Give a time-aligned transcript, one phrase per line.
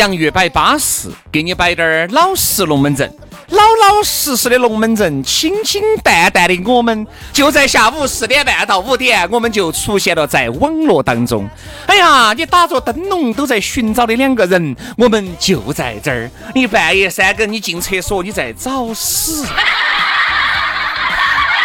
[0.00, 3.14] 洋芋摆巴适，给你摆点儿老实龙门阵。
[3.50, 11.46] 老老实实的龙门阵，清清淡淡的，我们就在下午四点半到五点，我们就出现了在网络当中。
[11.84, 16.30] 哎呀，你打着灯笼都在寻找的两个人，我们就在这儿。
[16.54, 19.44] 你半夜三更你进厕所，你在找屎，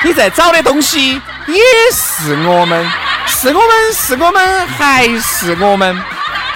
[0.03, 1.61] 你在找的东西也
[1.93, 2.91] 是我们，
[3.27, 5.95] 是我们，是我们，还是我们，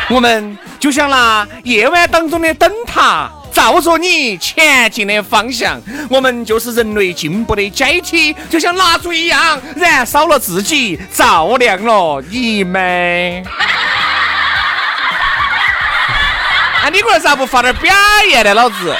[0.09, 0.57] 我们。
[0.79, 5.77] 就像那夜晚当中的灯塔，照着你前进的方向。
[6.09, 13.43] 我们就是人类进步的阶梯，就像蜡烛一样，燃烧了自己，照亮了你们。
[16.81, 17.94] 啊，你龟儿咋不发点表
[18.29, 18.95] 演呢，老子？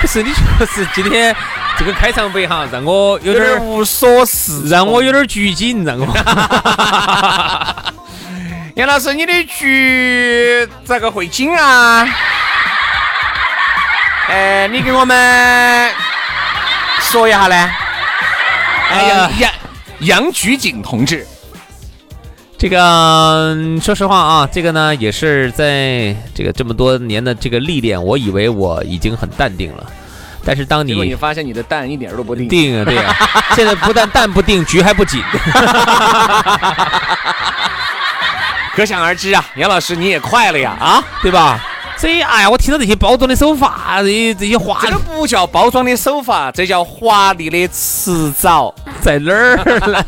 [0.00, 1.36] 不是，你确实今天
[1.78, 6.06] 这个开场白哈，让我有点无所事，让我有点拘谨，让我。
[8.76, 12.06] 杨老师，你的局咋个会紧啊？
[14.28, 15.90] 哎，你给我们
[17.00, 17.70] 说一下呢？
[18.90, 19.50] 哎呀，杨
[20.00, 21.26] 杨局警同志，
[22.58, 29.86] 这个说实话啊，这个呢也是在这个这么多年的这个历练，我以为我已经很淡定了，
[30.44, 33.16] 但是当你你发现你的蛋一点都不定，定啊，对啊，
[33.56, 35.24] 现在不但蛋不定，局还不紧。
[38.76, 41.58] 可想而知啊，杨老师你也快了呀，啊，对吧？
[41.96, 49.56] 所以，哎呀，我听到这些包装的手法，这些这些话，这个不叫包装的手法，这叫华丽的辞藻，在哪儿
[49.88, 50.04] 呢？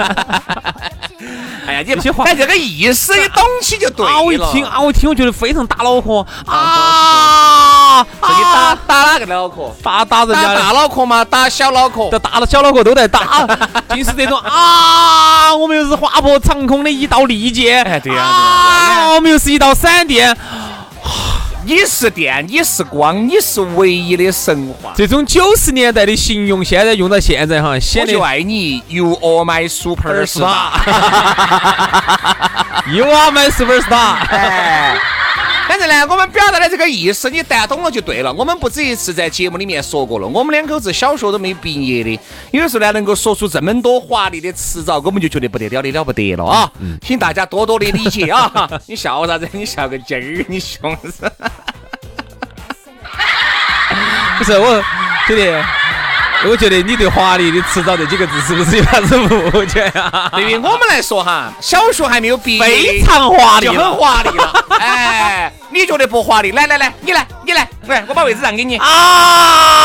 [1.66, 4.12] 哎呀，你这些话，哎，这个意思你懂起就对了。
[4.14, 8.06] 啊我一听啊，我一听，我觉得非常打脑壳啊！
[8.22, 9.74] 这你打打哪个脑壳？
[9.82, 11.24] 打打人家大脑壳吗？
[11.24, 12.08] 打小脑壳？
[12.10, 13.46] 这大了小脑壳都在打，
[13.90, 15.54] 就是这种啊！
[15.54, 20.36] 我们又是划破长空的一道利剑，哎，对呀，啊，我们又是一道闪电。
[21.68, 24.94] 你是电，你是光，你是唯一的神话。
[24.96, 30.70] 这种九十年代的形容，现在用到现在哈，显得就爱你，You are my superstar。
[32.90, 34.96] You are my superstar。
[35.68, 35.70] 哎。
[35.78, 38.32] 反正呢，我们表达的这个意思，你谈懂了就对了。
[38.32, 42.18] 我们不止一次在节目里面说过了，我们两口子小学都没毕业的，
[42.50, 46.72] 有的时候呢，能够说出这么多华丽的词藻，我们就觉得不得了的了不得了啊！
[47.02, 48.68] 请大家多多的理解啊！
[48.86, 49.48] 你笑啥子？
[49.52, 50.44] 你笑个鸡儿？
[50.48, 51.30] 你凶啥！
[54.38, 54.82] 不是我，
[55.26, 55.52] 兄弟。
[56.46, 60.30] 我觉得你对“华丽”的迟早这几个字是不是有啥子误解呀？
[60.32, 64.64] 对于我们来说哈，小学还没有毕业，非常华丽，就很华丽了。
[64.78, 66.52] 哎，你觉得不华丽？
[66.52, 68.76] 来来来，你来，你来，来，我把位置让给你。
[68.76, 68.86] 啊！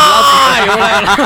[0.09, 1.09] 老师又来了。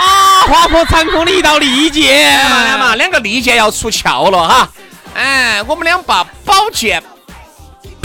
[0.00, 0.42] 啊！
[0.46, 4.68] 划破长空的一道利剑，来嘛，两个利剑要出鞘了哈。
[5.14, 7.02] 哎，我们两把宝剑。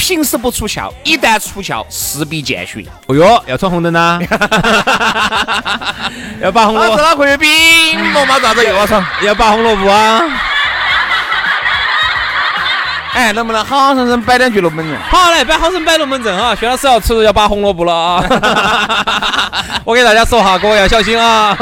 [0.07, 2.85] 平时不出鞘，一旦出鞘，势必见血。
[3.07, 4.19] 哦哟，要闯红灯呐！
[6.39, 6.97] 要拔红萝卜。
[7.01, 7.49] 哪可以冰？
[8.13, 9.03] 罗马咋子又要闯？
[9.23, 10.21] 要拔红萝卜啊！
[13.13, 14.95] 哎，能不能好好生生摆两句龙门阵？
[15.09, 16.53] 好，嘞摆好生摆龙门阵啊！
[16.53, 18.21] 薛老师要吃要拔红萝卜了啊！
[19.83, 21.57] 我给大家说哈，各位要小心啊！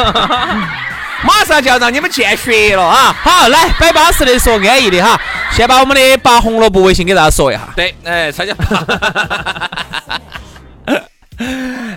[1.23, 3.15] 马上就要让你们见血了啊！
[3.21, 5.19] 好，来摆巴适的说安逸的哈。
[5.51, 7.61] 先把我们的拔红萝卜微信给大家说一下。
[7.75, 8.53] 对，哎，参加。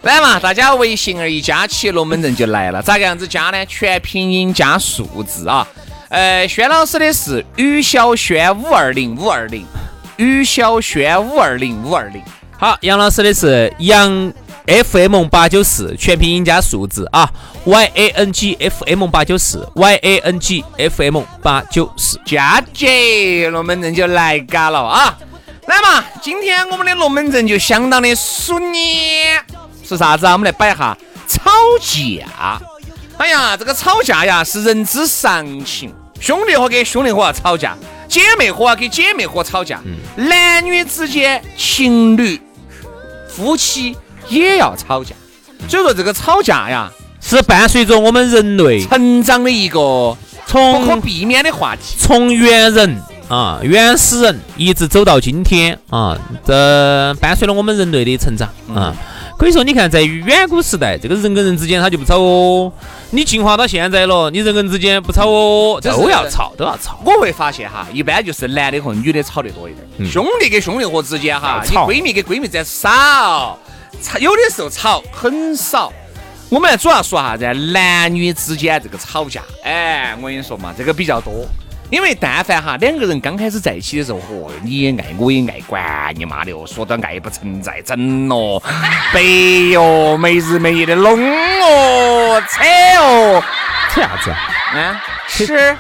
[0.03, 2.81] 来嘛，大家微信而一加起，龙门阵就来了。
[2.81, 3.67] 咋个样子加呢？
[3.67, 5.67] 全拼音加数字啊！
[6.09, 9.67] 呃，轩老师的是于小轩五二零五二零，
[10.17, 12.23] 于小轩五二零五二零。
[12.59, 14.33] 好，杨老师的是杨
[14.67, 17.31] FM 八九四，全拼音加数字啊
[17.65, 22.21] ，Y A N G F M 八九四，Y A N G F M 八九四。
[22.27, 25.17] 佳节龙门阵就来嘎了啊！
[25.67, 29.41] 来嘛，今天我们的龙门阵就相当的熟练，
[29.85, 30.33] 是啥子啊？
[30.33, 30.97] 我们来摆下
[31.29, 32.61] 吵架。
[33.19, 37.77] 哎呀，这个吵架呀是人之常情，兄弟伙跟兄弟伙要吵架，
[38.09, 39.81] 姐妹伙啊跟姐妹伙吵架，
[40.17, 42.41] 男女之间情侣、
[43.29, 43.97] 夫妻
[44.29, 45.15] 也要吵架。
[45.69, 46.91] 所以说这个吵架呀，
[47.21, 51.97] 是伴随着我们人类成长的一个从不可避免的话题。
[51.99, 52.97] 从猿人
[53.29, 58.95] 啊原始人一直走到今天啊，这伴随了我们人类的成长啊。
[59.39, 62.73] 可以说，你看，在远古时代，这个人跟人之间他就不吵哦。
[63.11, 66.99] 你进化到现在了，你人跟人之间不吵哦，这都要吵，都要吵。
[67.05, 73.59] 我会发现哈，一般就是男的和女的吵得多一点，兄弟跟兄弟伙之间哈，你闺蜜跟闺蜜之间少，吵
[74.19, 75.93] 有的时候吵很少。
[76.49, 77.45] 我们主要说啥子？
[77.73, 81.45] 男女之间这个吵架，哎，我跟你说嘛，这个比较多。
[81.91, 88.63] 因为但凡哈两个人刚开始在一起的时候，嚯，你也爱我也爱，管你妈的哦，说到爱不存在，整哦，
[89.13, 89.21] 白
[89.73, 91.19] 哟，没日没夜的弄
[91.61, 92.63] 哦，扯
[93.01, 93.43] 哦，
[93.91, 94.31] 扯啥子？
[94.31, 95.77] 啊，吃，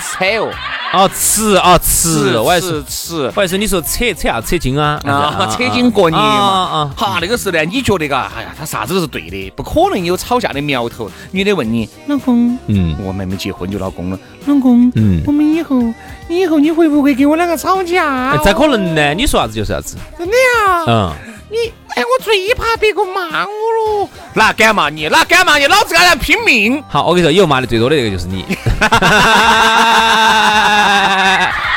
[0.00, 0.52] 扯哦。
[0.94, 6.94] 哦，吃啊吃，我还是吃吃我还是你说扯扯啊扯筋啊啊， 扯筋过年啊嘛啊。
[6.94, 11.10] 哈，那个时候呢，你觉得嘎，哎呀，他啥子都是对的，不可能有吵架的苗头。
[11.30, 15.82] 女的问你，老公，嗯我们还没结婚就老公了，老公，嗯我们以后
[16.28, 18.38] 以后你会不会跟我两个吵架哎？
[18.44, 19.14] 咋可能呢？
[19.14, 19.96] 你说啥子就是啥子。
[20.18, 20.84] 真的呀？
[20.86, 21.12] 嗯，
[21.52, 24.08] 你哎，我最怕别个骂我了。
[24.32, 25.06] 哪敢骂你？
[25.08, 25.66] 哪敢骂你？
[25.66, 26.82] 老子跟他拼命。
[26.88, 28.46] 好，我跟你说，以后骂的最多的这个就是你。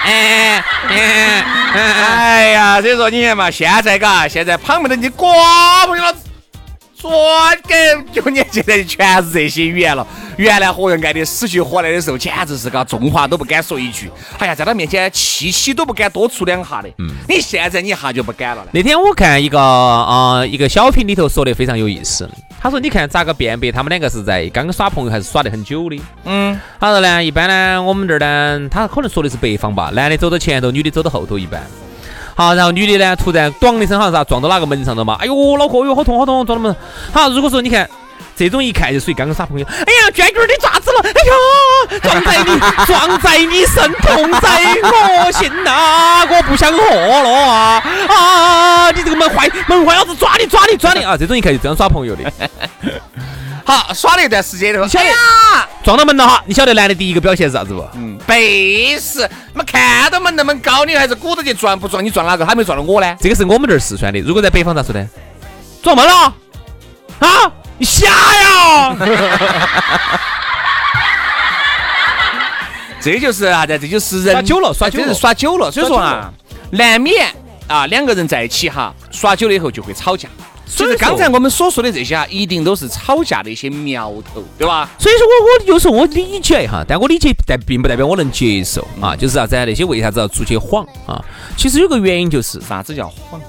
[0.07, 1.43] 哎哎
[1.73, 6.19] 哎呀，所以说你看嘛，现在嘎，现在旁边的你瓜朋友老子，
[7.09, 10.05] 转给就年现在全是这些语言了。
[10.37, 16.89] 原来和人爱的死去活来的时候，简直是嘎重话都不敢说一句，哎呀，在他面前气息都不敢多出两下的。
[16.97, 18.65] 嗯，你现在你一下就不敢了。
[18.71, 22.29] 那天我看一个啊、呃一个小品里头说的非常有意思，
[22.59, 26.01] 他说你看咋个辨别他们两个是在刚耍朋友还是耍得很久的？
[26.25, 31.63] 嗯，他说呢，一般呢，我们这儿呢，他可能说的是北方吧，男的走到前头，女的走到后头，一般。
[32.35, 36.75] 好，然后女的呢，突然咣的一声，好像是撞到哪个门上了嘛，哎呦，脑壳，哎呦，好痛好痛，撞到门。
[37.11, 37.89] 好，如果说你看。
[38.37, 39.65] 这种一看就属于刚刚耍朋友。
[39.65, 40.99] 哎呀，娟娟你咋子了？
[41.05, 47.81] 哎呀，撞在你，撞在你身，痛在我心呐、我不想活了啊！
[48.09, 51.15] 啊，你这个门坏，门坏，老子抓你，抓你，抓你啊！
[51.17, 52.29] 这种一看就这样耍朋友的。
[53.65, 57.83] 好，耍了一段时间以后，晓得哎，撞到门了哈，你晓得男的第一个表现是啥子不？
[57.95, 62.05] 嗯，背死，妈看到门那么高，你还是鼓捣去撞不撞？
[62.05, 62.45] 你撞哪个？
[62.45, 63.17] 还没撞到我呢。
[63.19, 65.09] 这个是我们这儿四川的，如果在北方咋说呢？
[65.81, 66.33] 撞门了
[67.19, 67.51] 啊！
[67.79, 68.95] 你瞎呀！
[73.01, 73.79] 这就是啥子？
[73.79, 75.71] 这就是人耍久了耍久了耍久了。
[75.71, 76.31] 所以说耍啊，
[76.71, 77.27] 难免
[77.67, 80.29] 啊，两个人在一起哈，耍久了以后就会吵架。
[80.65, 84.89] 所以说就是刚才我们所说的这些啊，一定都是吵架的一些苗头，对吧？
[84.97, 89.15] 所以说我我有时候我理解哈，但我理解但并不代表我能接受啊。
[89.15, 89.65] 就是啥子啊？
[89.65, 91.23] 那些为啥子要出去晃啊？
[91.55, 93.39] 其实有个原因就是啥子叫晃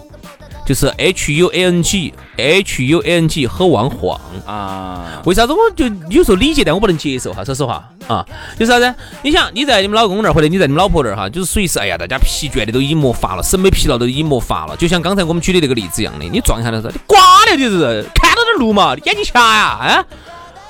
[0.66, 4.20] 就是 H U A N G H U A N G 很汪晃。
[4.44, 5.22] 啊？
[5.24, 7.44] 为啥子我就有时候理解，但我不能接受哈？
[7.44, 8.26] 说实话啊，
[8.58, 8.94] 就是啥子？
[9.22, 14.76] 你想你在你们老公那儿，或者你在你们老婆那儿哈，就是属于是哎呀，大家疲倦的都已经没法了，审美疲劳都已经没法了。
[14.76, 17.18] 就像刚才我们举的那个例子一样的，你撞下来的时候，你刮
[17.50, 19.62] 了就是看到点路嘛，你眼睛瞎呀？
[19.64, 20.04] 啊？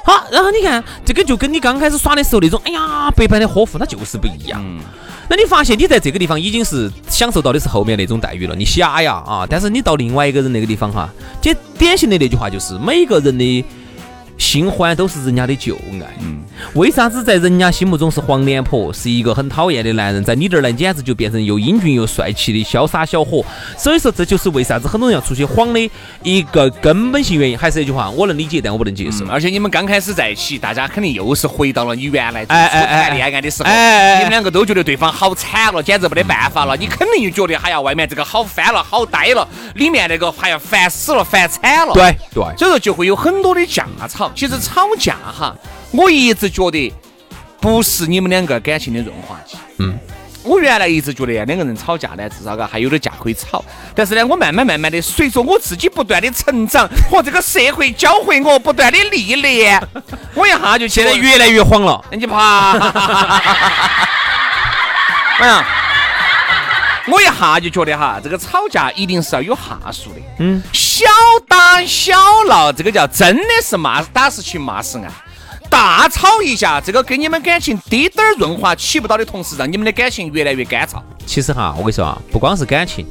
[0.05, 4.63] 好，然后你看这个就跟你刚开始耍的时候那种，哎呀，白白的呵护，那就是不一样。
[5.29, 9.47] 那你发现你在这个地方已经是享受到的是后面那种待遇了，你瞎呀啊！
[9.49, 11.09] 但是你到另外一个人那个地方哈，
[11.41, 13.65] 这典型的那句话就是每个人的
[14.39, 16.07] 新欢都是人家的旧爱。
[16.21, 16.39] 嗯，
[16.75, 23.45] 为啥子在人家心目中是黄脸婆，是一个很讨厌的男人，在你这儿呢，简直就变成又英俊又帅气的潇洒小伙。
[23.77, 25.91] 所以说，这就是为啥子很多人要出去晃的
[26.23, 27.57] 一个根本性原因。
[27.59, 29.25] 还是那句话，我能理解，但我不能接受。
[29.25, 36.77] 嗯而且你们刚开始在一起，大家肯定又是回到了你原来哎哎哎谈恋爱的时候，哎哎哎你们两个都觉得对方好惨了，简直没得办法了。
[36.77, 41.93] 你肯定就觉得，哎呀，外面这个好翻了，好呆了，里面那个还要烦死了，烦惨了。
[41.95, 44.26] 对对，所以说就会有很多的架吵。
[44.35, 45.55] 其实吵架哈，
[45.93, 46.93] 我一直觉得
[47.61, 49.57] 不是你们两个感情的润滑剂。
[49.79, 49.99] 嗯，
[50.43, 53.65] 我原来一直觉得两个人吵架呢，至少嘎还有点架可以吵。
[53.95, 59.83] 但是呢，我慢慢慢慢的，随着我自己不断的成长和这个社会教会我不断的历练，
[60.35, 62.05] 我一下就现在越来越慌了。
[62.13, 62.73] 你怕？
[65.39, 65.67] 哎呀，
[67.09, 70.21] 我一下就觉得哈，这个吵架一定是要有下数的。
[70.41, 71.05] 嗯，小
[71.47, 72.15] 打小
[72.49, 75.09] 闹，这个叫真的是骂打是情，骂是爱。
[75.69, 81.01] 大吵一架，这个给你们感情滴点儿润滑起不到的同时，让你们的感情越来越干燥。
[81.27, 83.05] 其实哈，我跟你说啊，不光是感情，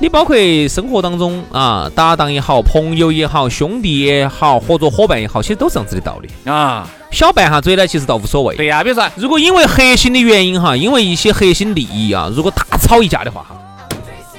[0.00, 0.36] 你包括
[0.68, 6.88] 生活当中啊，搭档也好，朋友也好，兄弟也好，合作伙伴也好，其实都是这样子的道理啊。
[7.12, 8.56] 小拌下嘴呢，其实倒无所谓。
[8.56, 13.60] 对呀，比如说，如果因为核心的原因哈，因为一些核心利益啊，如果大吵一架的话哈。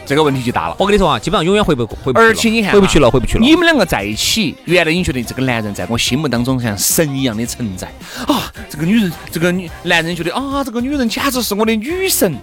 [0.05, 0.75] 这个问题就大了。
[0.79, 2.17] 我跟你说啊，基本上永远回不回不。
[2.17, 3.41] 而且你看，回不去了，回不去了。
[3.41, 7.87] 你们两个在一起，原来你觉得这个男人在我心目当中像神一样的存在
[8.25, 12.33] 啊，这个女人，这个女男人觉得啊，这个女人简直是我的女神。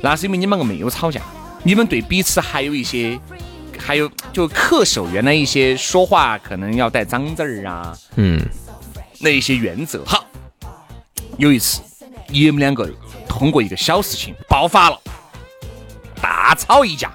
[0.00, 1.20] 那是因为你们两个没有吵架，
[1.62, 3.20] 你们对彼此还有一些，
[3.78, 8.40] 还有就恪守原来一些说话可能要带脏字儿啊，嗯，
[9.20, 10.02] 那一些原则。
[10.06, 10.24] 好，
[11.36, 11.82] 有一次
[12.28, 12.90] 你们两个
[13.28, 14.98] 通过一个小事情爆发了。
[16.22, 17.10] 大吵一架，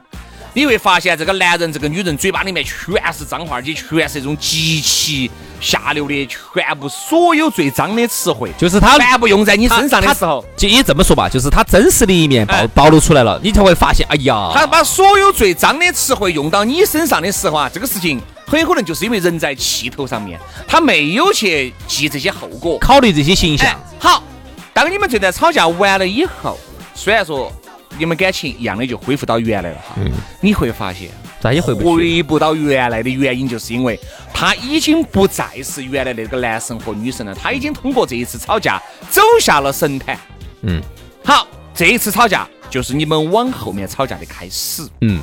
[0.53, 23.79] 你会发现这个男人、这个女人嘴巴里面全是脏话，而且全是这种极其下流的，全部所有最脏的词汇，就是他全部用在你身上的时候，就也这么说吧，就是他真实的一面暴暴露出来了，你才会发现，哎呀，他把所有最脏的词汇用到你身上的时候啊，这个事情很有可能就是因为人在气头上面，他没有去记这些后果，考虑这些形象。
[23.99, 24.21] 好，
[24.73, 26.59] 当你们这段吵架完了以后，
[26.93, 27.51] 虽然说。
[27.97, 29.95] 你们感情一样的就恢复到原来了哈，
[30.41, 33.99] 你会发现再也回不回不到原来的原因，就是因为
[34.33, 40.17] 他已经不再是原来那个男神和女神了，他已经通过这一次吵架走下了神坛。
[40.61, 40.81] 嗯，
[41.23, 44.87] 好，这一次吵架就是你们往后面吵架的开始。
[45.01, 45.21] 嗯，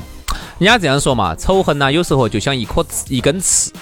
[0.59, 3.73] 人家这样说嘛，仇恨呢有时候就像一颗一根刺。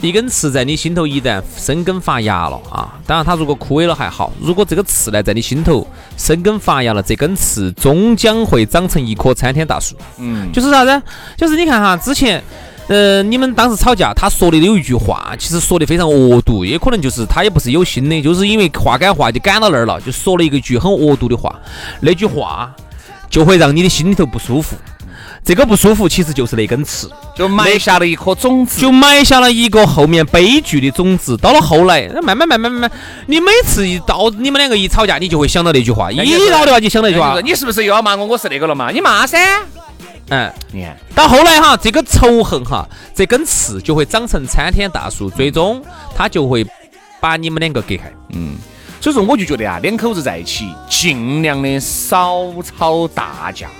[0.00, 4.32] 一根刺在你心头一旦生根发芽了啊，当然它如果枯萎了还好。
[4.40, 5.84] 如果这个刺呢在你心头
[6.16, 9.96] 生根发芽了，这根刺终将会长成一棵参天大树。
[10.18, 11.02] 嗯，就是啥子？
[11.36, 12.40] 就是你看哈，之前，
[12.86, 21.58] 呃，你们当时吵架，他说的有一句话，其实说的非常恶毒，也可能就是他也不是有心的，就是因为话赶话就赶到那儿了，就说了一个句很恶毒的话，
[22.00, 22.72] 那句话
[23.28, 24.76] 就会让你的心里头不舒服。
[25.48, 31.34] 这个不舒服，其实就是那根刺，就埋下了一颗种子，就埋下了一个后面悲剧的种子。
[31.38, 32.90] 到了后来，慢慢慢慢慢慢，
[33.24, 38.26] 你每次一到你们两个一吵架，你就会想到那句话，一到的话就想到那句话，你是不是又要骂我？
[38.26, 38.90] 我是那个了嘛？
[38.90, 39.38] 你骂噻。
[40.28, 45.82] 嗯，你看到后来哈，这个仇恨哈，这根刺就会长成参天大树，最终
[46.14, 46.62] 它就会
[47.20, 48.12] 把你们两个隔开。
[48.34, 48.58] 嗯，
[49.00, 53.70] 所以说我就觉得啊，两口子在一起，尽量的少吵大架。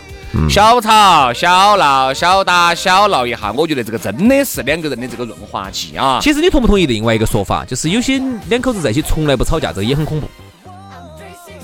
[0.48, 6.18] 小吵小闹，小打小闹一下，我觉得这个真的是两个人的这个润滑剂啊。
[6.20, 10.28] 其实你同不同意另外一个说法，就是有些两口子在一起从来不吵架，这个也很恐怖。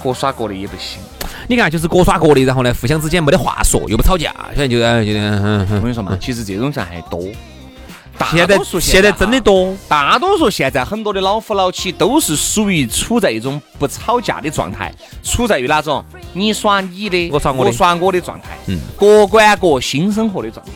[0.03, 1.01] 各耍各的也不行。
[1.47, 5.13] 你看，就是各耍各的，然后呢，互相之间没得话说，又不吵架，现在就哎，就
[5.77, 7.21] 我跟你说嘛，其实这种人还多。
[8.31, 14.93] 现在现在真的多，大多数现在很多的老夫老妻都是属于处在一种不吵架的状态，
[15.23, 20.73] 处在于哪种你耍你的，我耍我的，我耍我的状态，嗯，各管各新生活的状态，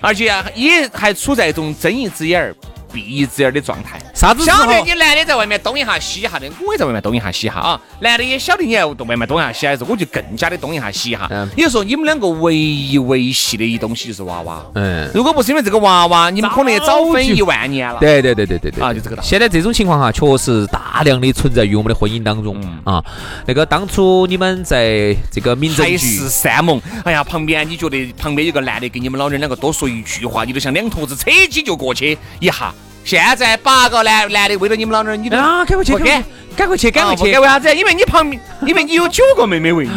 [0.00, 2.54] 而且也还处在一种睁一只眼儿。
[2.92, 7.80] 闭一只眼的状态，啥子晓得你男的在外面东一下西一下的，我也在外面东一下西一下啊。
[8.00, 11.28] 男的也晓得你在外面东一下西一下，我就更加的东一下西一下。
[11.56, 14.64] 也就说你们两个唯一维系的一东西就是娃娃。
[14.74, 17.98] 嗯，如果不是因为这个娃娃，你们可能也早分一万年了。
[18.00, 19.28] 对对对对对对啊，就这个道理。
[19.28, 23.02] 现在这种情况哈，确实大量的存在于我们的婚姻当中啊。
[23.46, 32.72] 那个当初你们在这个民政局海誓山盟，哎呀，旁边你觉得旁边有个男的给你们老娘两个多说一句话，你都像两坨子扯起就过去一下。
[33.06, 36.24] 现在八个男男的围着你们老娘，你都啊，赶快去，赶
[36.56, 37.72] 赶快去，赶快去，为啥子？
[37.72, 39.92] 因为你旁边， 因为你有九个妹妹为你，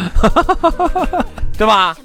[1.57, 1.97] 对吧？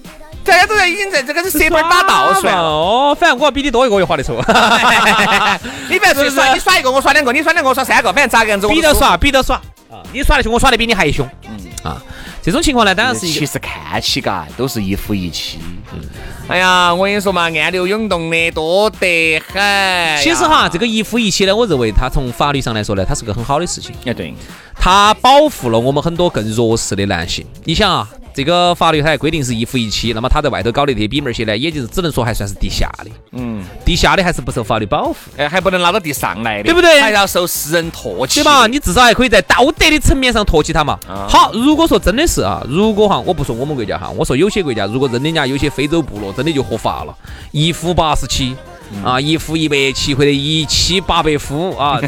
[0.43, 2.63] 大家都在已经在这个是社团打倒算了。
[2.63, 4.37] 哦，反正我要比你多一个月花的错。
[5.89, 8.67] 你不要去耍，你耍一个我耍两个，你耍两个我耍三个，反正咋个样子？
[8.69, 9.57] 比着耍，比着耍
[9.91, 10.01] 啊！
[10.13, 11.27] 你耍的凶，我耍的比你还凶。
[11.49, 12.03] 嗯啊，
[12.45, 15.59] 这种情况呢，当然是其实看起嘎都是一夫一妻。
[15.95, 16.01] 嗯。
[16.47, 20.23] 哎呀，我跟你说嘛，暗流涌动的多得很。
[20.23, 23.95] 其实哈，这个一夫一妻呢，我认为它从法律上来说呢，它是个很好的事情。
[24.05, 24.35] 哎，对，
[24.75, 27.47] 它保护了我们很多更弱势的男性。
[27.65, 36.59] 你想啊，这个法律它还规定是一夫一妻，那么他在外头搞的这些比门些呢，也就是只能说还算是地下的，嗯，地下的还是不受法律保护，哎，还不能拉到地上来。
[36.59, 37.01] 的，对不对？
[37.01, 38.41] 还要受世人唾弃。
[38.41, 38.67] 对吧？
[38.67, 40.99] 你至少还可以在道德的层面上唾弃他嘛。
[41.29, 47.17] 好，如果说真的是啊，如果哈，我不说我们国家哈，我说有些国家，如果真的人家有些非洲部落真的就合法了，
[47.53, 48.57] 一夫八十妻。
[49.03, 51.99] 啊，一夫一百妻或者一妻八百夫啊，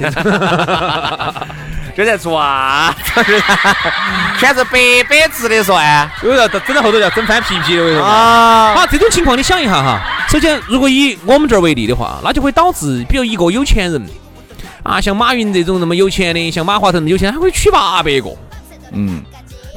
[1.97, 2.95] 这在做啊，
[4.39, 8.75] 全是白白直的说哎，有要整到后头要整翻皮皮的啊。
[8.75, 9.99] 好，这种情况你想一下哈，
[10.29, 14.07] 首先如果以我们这儿为例的话，那就会导致，比如一个有钱人
[14.83, 18.29] 啊，像马云这种那么有钱的，像马化腾有钱，他会娶八百个，
[18.93, 19.23] 嗯。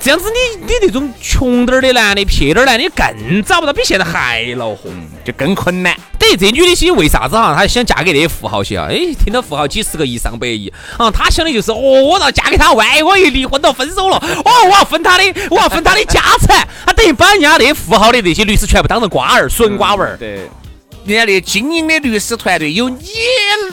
[0.01, 4.89] 这样子，你你那种穷点儿的男的、撇点儿男的，更找不到，比现在还恼火，
[5.25, 5.95] 就更困难。
[6.17, 7.53] 等于这女的些为啥子哈？
[7.55, 8.87] 她想嫁给那些富豪些啊？
[8.89, 16.67] 哎，听到富豪几十个亿、上百亿啊，她想的就是哦，我要嫁给他，万一我一离婚了、分手了，哦，我要分他的，我要分他的家产。
[16.85, 20.17] 他等于把人家那些富豪的那些律师全部当成瓜儿、损瓜娃儿。
[20.17, 20.49] 对，
[21.05, 22.99] 人家那精英的律师团队有你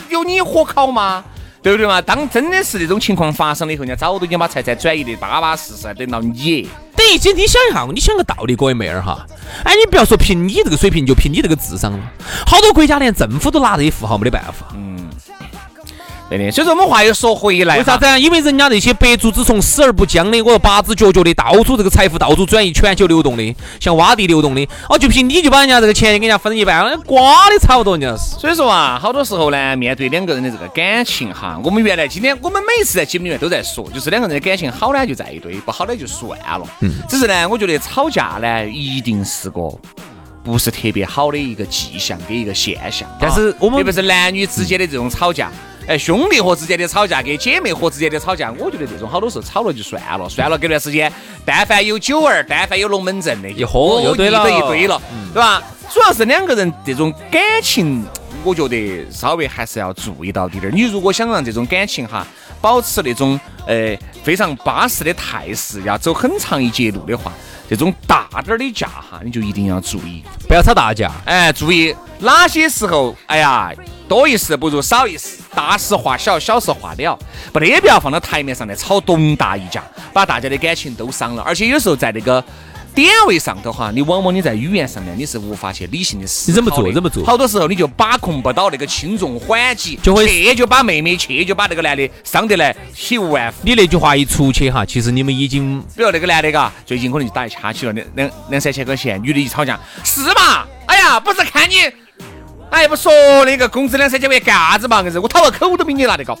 [0.09, 1.23] 有你火烤吗？
[1.67, 2.01] 对不对嘛？
[2.01, 6.69] 当真的是这种情况发生了以后，人家早都已经把财产转移的巴巴适适，等到你。
[6.95, 9.27] 等于你想一下，你想个道理，各位妹儿哈，
[9.65, 11.99] 哎，你不要说凭你这个水平，就凭你这个智商了，
[12.45, 14.67] 好多国家连政府都拿这些富豪没得办法。
[14.75, 15.09] 嗯。
[16.29, 18.05] 对的，所以说我们话又说回来，为啥子？
[18.19, 28.37] 因为人家那些白族之从死而不僵的，我说八只脚脚的，到处这个财富到处转移，全球流动的，像洼地流动的，哦，就凭你就把人家这个钱给人家分一半，瓜的差不多，人家是。
[28.37, 36.67] 所以说啊，好多时候呢，面对两个人的这个感情哈，我们原来今天我们每次在节目里面都在说，就是两个人的感情好呢就在一堆，不好呢就算了。
[36.81, 36.91] 嗯。
[37.07, 39.61] 只是呢，我觉得吵架呢一定是个
[40.43, 43.07] 不是特别好的一个迹象跟一个现象。
[43.17, 45.49] 但是我们特别是男女之间的这种吵架。
[45.87, 50.57] 哎，兄弟伙之间的吵架，跟姐妹伙之间的吵架，我觉得这种好多时候吵了就算了，算了。
[50.57, 51.09] 隔段时间，
[51.45, 55.01] 但凡有酒儿，但凡有龙门阵的，一喝又对了，一堆了，
[55.33, 55.63] 对吧？
[55.89, 58.05] 主要是两个人这种感情，
[58.43, 60.71] 我觉得稍微还是要注意到点儿。
[60.71, 62.27] 你如果想让这种感情哈
[62.59, 67.31] 保持那种呃非常巴适的态势，要走很长一截路的话，
[67.69, 71.09] 这种大点儿的架哈，你就一定要注意，不要吵大架。
[71.23, 73.71] 哎，注意哪些时候，哎呀。
[74.09, 77.17] 多一事不如少一事，大事化小，小事化了，
[77.51, 79.83] 不得必要放到台面上来吵东大一架，
[80.13, 81.41] 把大家的感情都伤了。
[81.41, 82.43] 而且有时候在那个
[82.93, 87.25] 点位上头哈，你往往你在语言上面你是无法去理性的思考忍不住，忍不住。
[87.25, 93.57] 好多时候你就把控不到那个轻重缓急，就会去就把妹妹去就把那个男的伤得来体无完肤。
[93.63, 100.67] 你那句话一出去哈，其实你们已经，比如那个男的嘎，最近可能就打一掐起了两两两三千块钱，女的一吵架，是嘛？
[100.85, 101.75] 哎呀，不是看你。
[102.77, 103.11] 哎，不说
[103.43, 105.01] 那个工资两三千块钱干啥子嘛？
[105.01, 106.37] 硬是我讨个口都比你拿得高。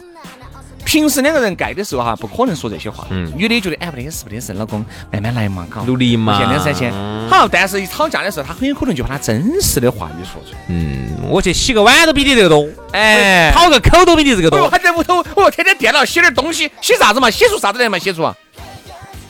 [0.85, 3.07] 平时两个人盖的时候哈，不可能说这些话。
[3.09, 3.33] 嗯。
[3.35, 6.39] 女的觉得哎，不得事，不得事，老公慢慢来嘛，搞努力嘛。
[6.39, 6.93] 两三千。
[7.27, 10.59] 好，但是一吵架的时候，他很有可能就把他真实的话语说出来。
[10.67, 11.09] 嗯。
[11.27, 12.67] 我去洗个碗都比你这个多。
[12.91, 13.51] 哎。
[13.51, 14.69] 讨个口都比你这个多。
[14.69, 17.31] 还在屋头，我天天电脑写点东西，写啥子嘛？
[17.31, 17.97] 写出啥子来嘛？
[17.97, 18.31] 写出。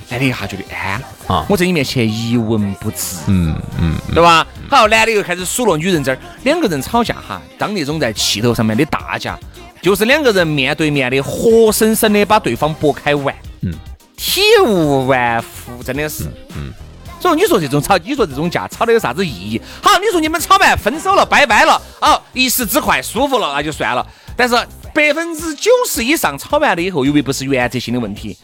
[0.09, 4.45] 男的一下觉得，哎，啊，我在你面前一文不值，嗯嗯，对吧？
[4.69, 9.37] 好，男的又开始数落女人这儿，两个人吵架哈，当那种在气头上面的大架，
[9.81, 13.73] 就是两个人面对面的，活生生的把对方剥开玩，嗯，
[14.15, 16.23] 体无完肤，真的是，
[16.55, 16.73] 嗯。
[17.19, 19.59] 所以你说这种吵，你说这种架吵的有啥子意义？
[19.81, 24.05] 好，你说你们吵完分手了，拜拜了，哦，一时之快，舒服了，那就算了。
[24.35, 24.55] 但是
[24.93, 28.37] 百分之九十以上吵完了以后，由于不是原则性的问题。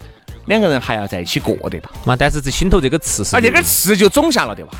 [0.45, 1.89] 两个人还要在一起过，对吧？
[2.05, 4.71] 嘛，但是这心头这个刺是，而这个刺就种下了，对吧？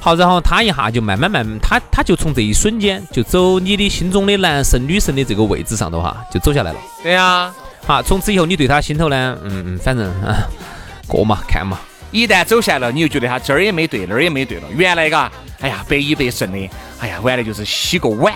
[0.00, 6.78] 好，然后他一下就慢慢慢，他他就从这一瞬间就走你的心中的男神女神的这个位置上头哈，就走下来了。
[7.02, 7.52] 对呀，
[7.86, 10.48] 好，从此以后你对他心头呢，嗯嗯，反正啊，
[11.06, 11.78] 过嘛看嘛。
[12.12, 14.64] 一旦走下来了，你就觉得他这儿也没对，那儿也没对了。
[14.74, 15.30] 原来嘎，
[15.60, 18.34] 哎呀，百依百顺的，哎呀，完了就是洗个碗。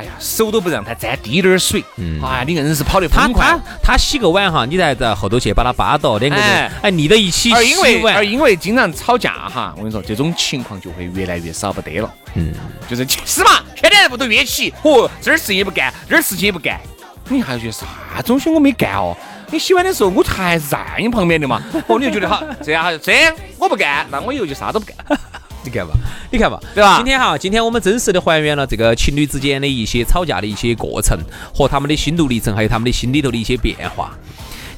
[0.00, 1.84] 哎呀，手都不让他沾滴点儿水。
[1.96, 3.44] 嗯，哎，你硬是跑得疯快。
[3.44, 12.10] 他他洗个碗哈，你再在后头去把他扒到，两个人哎腻到一起而因为而因为经常吵架哈，我跟你说，这种情况就会越来越少不得了。
[12.34, 12.54] 嗯，
[12.88, 16.80] 就是是嘛，天天在屋头约起，嚯，这儿事情也不干，这儿事情也不干。
[17.28, 17.86] 你还觉得啥
[18.24, 19.14] 东西我没干哦？
[19.50, 21.60] 你洗碗的时候我还是在你旁边的嘛？
[21.88, 24.96] 哦，你就觉得好，这样这样我不干，那我以后就啥都不干。
[25.62, 25.92] 你看吧，
[26.30, 26.96] 你看吧，对吧？
[26.96, 31.18] 今天哈，今天我们真实的还原了这个情侣之间的一些吵架的一些过程
[31.54, 34.10] 和他们的心路历程，还有他们的心里头的一些变化。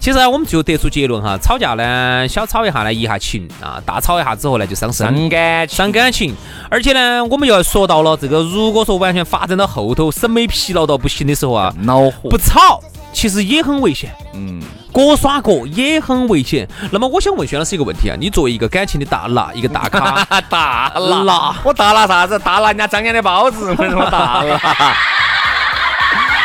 [0.00, 6.34] 其实呢，我们就得出结论哈，吵架呢，小吵一下呢，一下情啊，大吵一下之后呢，就伤身、感情、伤感情。
[6.68, 14.10] 而且呢，我们又要说到了这个，如果说完全发展到后头，审美疲劳到不行的时候啊，恼火，不吵其实也很危险。
[14.34, 14.60] 嗯，
[14.92, 16.66] 各耍各也很危险。
[16.90, 22.38] 那么我想问薛老师一个问题啊，你作为一个感情的大拿，一个大咖， 大拿拿我大拿啥子？
[22.38, 24.58] 大拿人家张扬的包子，我什么大拿？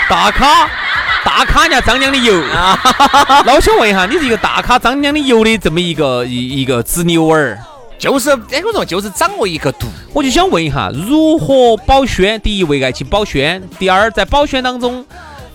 [0.09, 0.69] 大咖，
[1.25, 2.79] 大咖人家张良的油啊。
[3.45, 7.57] 那我想问一下，你是一个大咖张良的油的这么一个一一个执牛儿，
[7.99, 9.87] 就是哎，我说就是掌握一个度。
[10.13, 12.39] 我就想问一下，如何保鲜？
[12.39, 15.05] 第一，为爱情保鲜；第二，在保鲜当中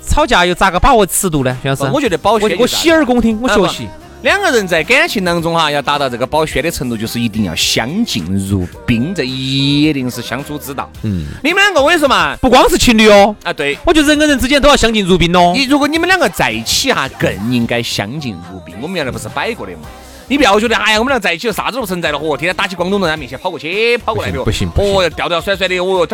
[0.06, 1.56] 吵架又咋个把握尺度呢？
[1.62, 3.88] 徐老师，我觉得保鲜我我洗耳恭听，我学习。
[4.22, 10.88] 两个人在感情当中哈，要达到这个保鲜的程度，就是一定要相敬如宾，这一定是相处之道。
[11.02, 15.52] 嗯，你们两个我跟你说嘛，不光是情侣哦，啊对，我觉得人跟人之间都要相敬如宾哦。
[15.56, 18.76] 你如果你们两个在一起哈，更应该相敬如宾。
[18.80, 19.88] 我们原来不是摆过的嘛？
[20.28, 26.06] 你不要觉得，哎呀，我们俩在一起啥子都不存在了，嚯，天天打起广东人在面前跑过去跑过来的，不行，哦，吊吊甩甩的，哦，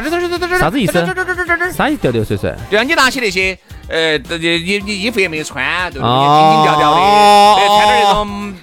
[0.58, 0.92] 啥子意思？
[1.76, 2.00] 啥意思？
[2.00, 2.56] 吊吊甩甩？
[2.70, 3.56] 对啊，你拿起那些，
[3.88, 6.14] 呃，这衣衣衣服也没有穿，对不对？
[6.14, 7.00] 紧紧吊吊的，
[7.66, 8.54] 穿点那种。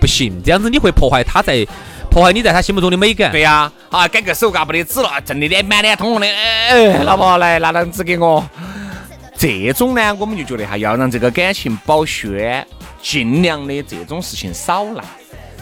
[0.00, 1.66] 不行，这样子你会破坏他在
[2.10, 3.30] 破坏你在他心目中的美感。
[3.32, 8.44] 对呀，啊，改个手嘎不得纸了，正的脸满脸通红的，哎，老婆来拿张纸给我。
[9.38, 12.66] 这种呢，我们就觉得哈，要让这个感情保鲜，
[13.02, 15.04] 尽量的这种事情少来，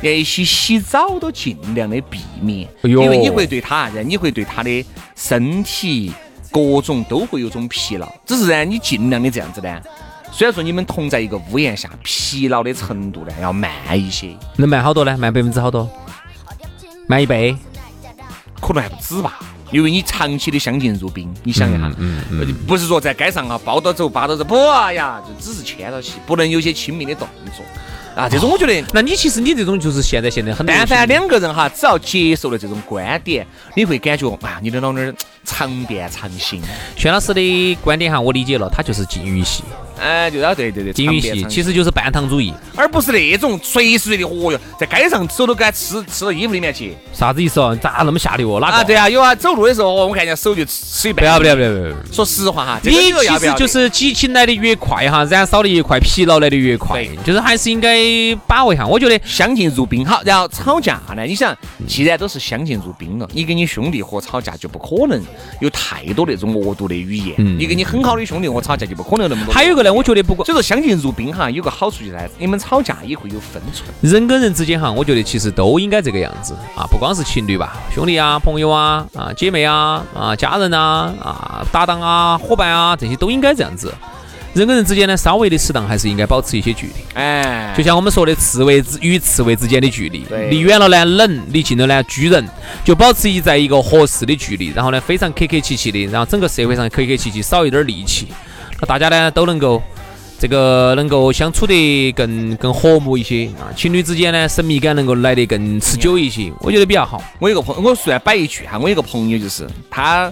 [0.00, 4.84] 连一些洗澡都尽量的避免，因为你会对他，你会对他的
[5.16, 6.12] 身体
[6.54, 8.08] 各种都会有种疲劳。
[8.24, 9.68] 只是呢，你尽量的这样子呢。
[10.30, 15.16] 虽然说你们同在一个屋檐下，疲劳的程度呢要慢一些，能慢好多呢？
[15.18, 15.88] 慢百分之好多？
[17.06, 17.56] 慢一倍？
[18.60, 19.38] 可能还不止吧，
[19.70, 22.22] 因为你长期的相敬如宾，你想一下，嗯
[22.66, 24.56] 不是说在街上啊抱到走、扒到走，不
[24.92, 27.64] 呀，就只是牵到起，不能有些亲密的动作。
[28.20, 36.62] 啊，这种我觉得，那你其实你这种就是现在现在很，但凡两个人哈，只要接受了这种观点，你会感觉啊，你的老娘常变常新。
[36.96, 39.62] 轩老师的观点哈，我理解了，他就是禁欲系。
[39.96, 47.78] 哎，就啊对对对，禁欲系其实就是半糖主义，而不是那种随时随地，哦哟，在街上手都给他吃吃到衣服里面去，啥子意思哦？
[47.80, 48.60] 咋那么下流哦？
[48.60, 48.76] 哪个？
[48.78, 51.22] 啊，对啊，有啊，走路的时候，我看见手就吃一半。
[51.22, 51.94] 不要不要不要不要！
[52.12, 57.96] 说实话哈，你其实就是激情来的越快哈，燃烧的越快，疲劳来的越快，就是还是应该
[58.48, 58.84] 把握一下。
[58.84, 65.22] 我觉得相敬如宾好，然后吵架呢，你想，既然都是相敬如宾了，你跟你兄弟伙吵架就不可能
[65.60, 67.34] 有太多那种恶毒的语言。
[67.38, 67.58] 嗯。
[67.58, 69.52] 你跟你很好的兄弟伙吵架就不可能那么多。
[69.54, 70.44] 还有一个呢，我觉得不过。
[70.62, 73.88] 相敬如宾哈，有个好处就是你们吵架也会有分寸。
[74.00, 83.92] 人跟人之间哈，我觉得其实都应该这个样子啊，不光是情侣吧，兄弟啊、朋友啊、啊姐妹啊、啊家人啊、啊搭档啊、伙伴啊，这些都应该这样子。
[84.54, 86.92] 人跟人之间呢，稍微的适当还是应该保持一些距离。
[87.14, 92.46] 哎，就像我们说的，刺猬之与刺猬之间的距离，离远了呢冷，离近了呢拘人，
[92.84, 98.28] 就保持一在一个合适的距离，然后呢非常客客气气的，然后整个社会上客客气气，少一点戾气，
[98.80, 99.82] 那大家呢都能够。
[100.36, 107.22] 这个能够相处得更更和睦一些啊，情侣之间呢，神秘感能够来得更持久一些，我觉得比较好。
[107.38, 110.30] 我有个朋，我随便摆一句哈，我有个朋友就是他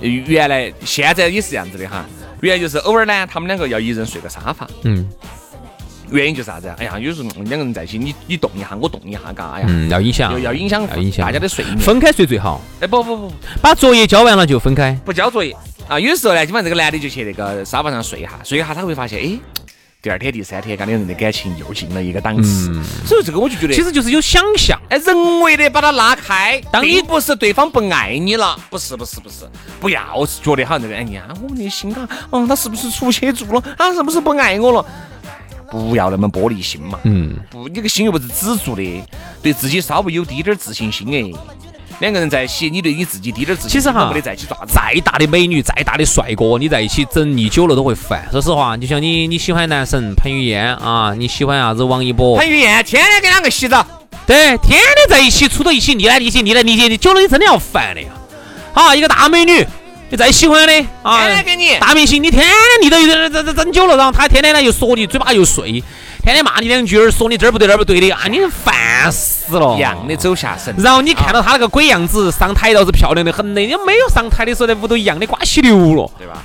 [0.00, 2.04] 原来现在也是这样子的哈，
[2.42, 5.08] 原来就是偶尔呢，他们两个要一人睡个沙发，嗯，
[6.10, 6.66] 原因就是啥子？
[6.76, 11.24] 哎呀，有时候两个人在一起，你你动一下，我动一下，嘎，哎呀，要影响，要影响，要影响。
[11.24, 12.60] 大家的睡眠，分开睡最好。
[12.80, 15.56] 哎，不不不，把作业交完了就分开，不交作业。
[15.86, 19.38] 啊，有时候呢，基本上这个男的就去那个沙发上睡一下，睡一下他会发现，哎，
[20.02, 22.74] 第二天、第三天，两个人的感情又进了一个档次。
[23.06, 29.48] 所以这个我就觉得，其实就是有想象，哎，人为的把它拉开，当你不是对方不爱你了，不是，不是，不是，
[29.80, 33.62] 不要觉得好像这个，哎呀，我们的心啊，嗯，他是不是出去住了？
[33.78, 34.84] 他是不是不爱我了？
[35.70, 39.04] 不要那么玻璃心嘛，嗯，不，你个心又不是纸做的，
[39.40, 41.30] 对自己稍微有滴点儿自信心哎。
[42.02, 44.58] 两个人在一起，你对你自己滴点自信，其实哈，没得在一起抓。
[44.66, 48.26] 再大的美女，再大的帅哥，你在一起整腻久了都会烦。
[48.32, 52.36] 说实话，就像你你喜欢男神彭于晏啊，你喜欢啥子王一博？
[52.36, 53.86] 彭于晏天天跟两个洗澡，
[54.26, 58.08] 对，天天在一起处到一起腻来腻去，腻来腻去，你久了你真的要烦的呀。
[58.72, 59.64] 好，一个大美女，
[60.10, 65.80] 你再喜欢的啊，天天给你大明星，你天天腻到这这这整久了，然后他天天呢又说你，嘴巴又碎。
[66.22, 68.28] 天天骂你两句，儿说你这儿不对那儿不对的啊！
[68.30, 70.72] 你烦死了，一样的走下神。
[70.78, 76.44] 然后你看到他那个鬼样子，上台倒是漂亮的很的，你没有上台的时候在屋头一样的瓜稀流了，对吧？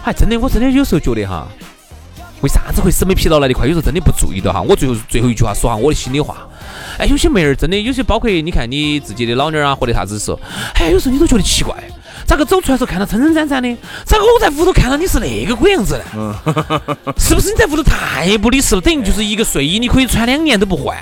[0.00, 1.48] 还真的，我真的有时候觉得哈，
[2.40, 3.66] 为啥子会审美疲劳来的快？
[3.66, 4.62] 有时候真的不注意到哈。
[4.62, 6.46] 我最后最后一句话说下，我的心里话。
[6.98, 10.38] 哎，有些妹儿真的，有些包括你看你自己的老妞啊，或者啥子时候，
[10.74, 11.74] 哎，有时候你都觉得奇怪。
[12.26, 13.76] 咋个走出来时候看到撑撑展展的？
[14.04, 16.34] 咋个我在屋头看到你是那个鬼样子呢？
[17.16, 18.80] 是不是你在屋头太不理事了？
[18.80, 20.96] 等于就是一个睡衣你可以穿两年都不换，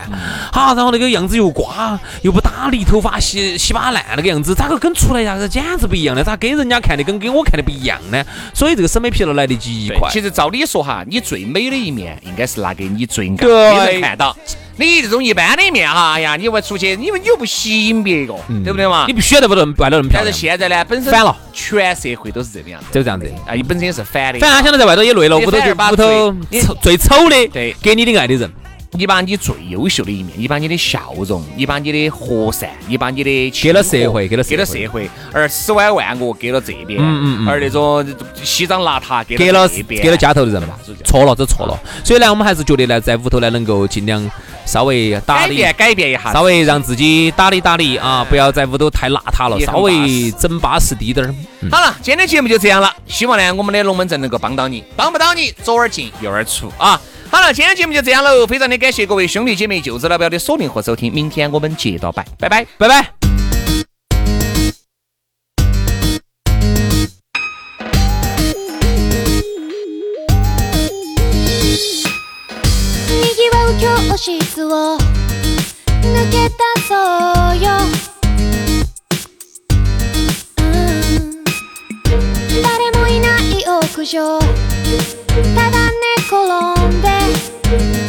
[0.53, 5.39] 好，然后那个样子又刮又不打理，头发稀稀巴烂那个样子，咋个跟出来呀？
[5.39, 8.23] 子简直不一样呢，咋给人家看的跟给我看的不一样呢？
[8.53, 10.11] 所以这个审美疲劳来得极快。
[10.11, 14.37] 其实照理说哈，你最美的一面应该是拿给你最爱的人看到。
[14.77, 18.35] 你这种一般的面哈，哎呀，你外出去，因为你又不吸引别个，
[18.65, 19.05] 对不对嘛？
[19.07, 20.25] 你不需要在外头外头那么漂亮。
[20.25, 23.31] 但是现在呢，本身反了，全社会都是这个样子，就这样子。
[23.47, 24.41] 啊，你本身也是反的。
[24.41, 28.51] 反正他想到在外头也累了，屋头就屋头丑最丑的，对，给你的爱的人。
[28.96, 38.07] 你把你最优秀的一面，你把你的笑容，你把你的和善，你把你的给了社会，给了给了社会，而十万万恶给了这边，嗯嗯嗯，而那种
[38.42, 41.76] 西装邋遢给了给了家头的人嘛，错了，这错了。
[42.04, 44.30] 所以呢，我们还是觉得呢，在屋头呢，能够尽量
[44.64, 51.35] 稍微打理改变改变一下，稍微让自己打理打理啊，不要在屋头太邋遢了，稍微整巴适滴点儿。
[51.68, 57.00] 好了，今天节目就这样了，希望呢，我们的龙门阵能够帮到你，帮不到你，左耳进右耳出啊。
[57.34, 63.13] 好了，今天节目就这样喽，非常的感谢各位兄弟姐妹、舅子老表的锁定和收听，明天我们接着拜，拜拜，拜拜。
[74.17, 74.56] 星降
[83.95, 85.83] る夜、うん、
[86.35, 88.04] Colombia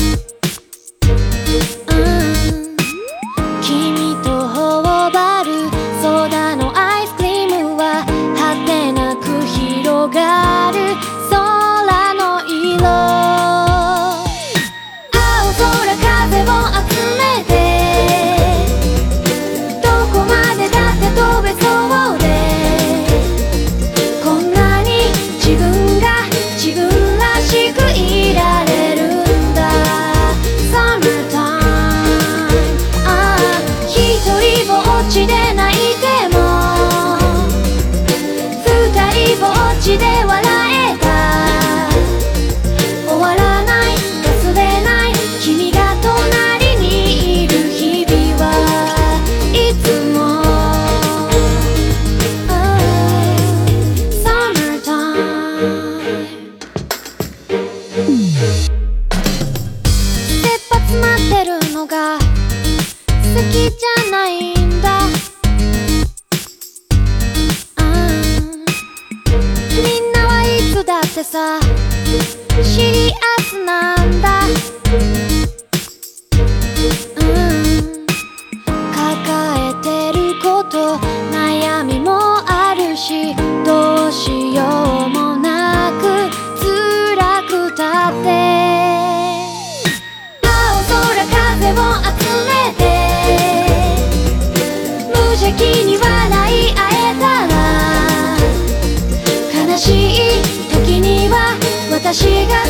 [102.18, 102.65] 私が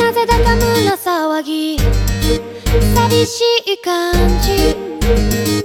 [0.00, 1.78] なぜだか胸騒ぎ。
[1.78, 5.61] 寂しい感じ。